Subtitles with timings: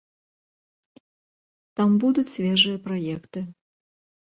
[1.81, 3.39] Там будуць свежыя праекты.